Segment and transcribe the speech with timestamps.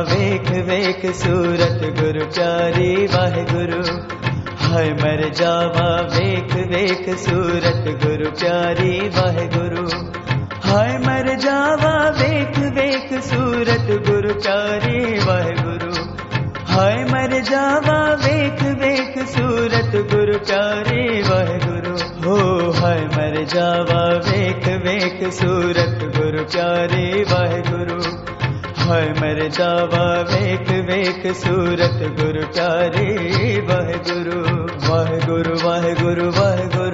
[0.00, 3.42] वेख वेख, सूरत गुरु प्यारी वाहे
[4.56, 9.88] हाय मर जावा, वेख वेख, सूरत गुरु प्यारी वाहे गुरु
[10.70, 15.74] हाय मर जावा, वेख वेख, सूरत गुरु प्यारी वाहे
[16.66, 25.32] हाय मर जावा, वेख वेख, सूरत गुरु प्यारे, वाहेगुरु। हो हाय मर जावा, वेख वेख,
[25.32, 28.33] सूरत गुरु प्यारे, वाहेगुरु।
[28.84, 36.30] भय मर जावा वेक वेक सूरत गुरु प्यारे। वाहे गुरु सूर गुरु वेगुरु वागुरु वागुरु
[36.30, 36.93] वागुरु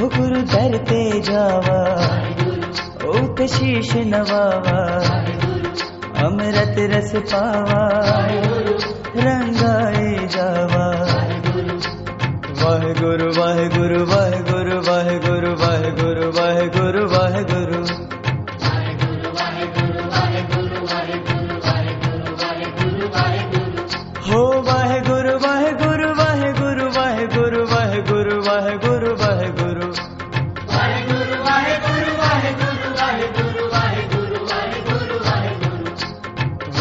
[0.00, 2.02] ਹੋ ਗੁਰੂ ਦਰ ਤੇ ਜਾਵਾ।
[3.04, 5.02] ਓ ਤੇ ਸ਼ੀਸ਼ ਨਵਾਵਾ।
[6.22, 7.88] ਅੰਮ੍ਰਿਤ ਰਸ ਪਾਵਾ।
[9.16, 11.06] ਰੰਗਾਏ ਜਾਵਾ।
[12.62, 17.84] ਵਾਹਿਗੁਰੂ ਵਾਹਿਗੁਰੂ ਵਾਹਿਗੁਰੂ ਵਾਹਿਗੁਰੂ ਵਾਹਿਗੁਰੂ ਵਾਹਿਗੁਰੂ ਵਾਹਿਗੁਰੂ।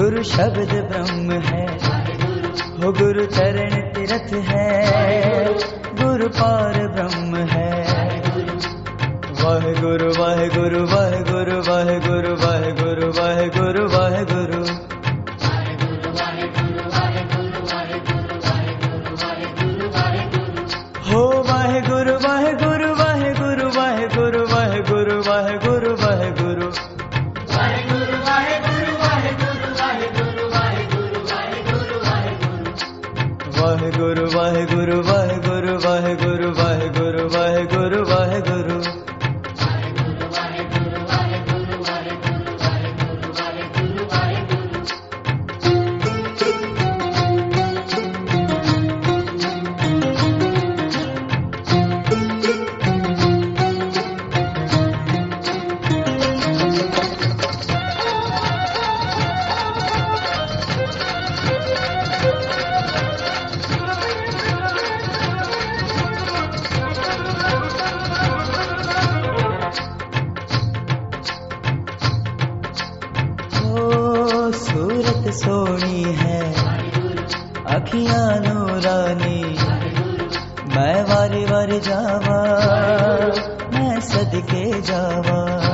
[0.00, 1.66] गुरु शब्द ब्रह्म है।
[2.78, 4.86] वो गुरु चरण तीर्थ है।
[6.02, 7.82] गुरु पार ब्रह्म है।
[9.42, 14.99] वह गुरु वह गुरु वह गुरु वह गुरु वह गुरु वह गुरु वह गुरु
[37.72, 38.76] गुरु वाहे गुरु
[75.30, 76.52] सोनी है।
[77.66, 79.58] अखियाँ नूरानी।
[80.76, 82.42] मैं वारी वारी जावा
[83.74, 85.69] मैं सदके जावा।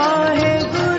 [0.00, 0.89] वाहे